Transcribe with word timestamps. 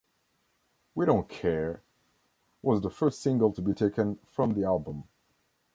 "We 0.95 1.05
Don't 1.05 1.29
Care" 1.29 1.83
was 2.63 2.81
the 2.81 2.89
first 2.89 3.21
single 3.21 3.53
to 3.53 3.61
be 3.61 3.73
taken 3.75 4.17
from 4.25 4.55
the 4.55 4.63
album. 4.63 5.03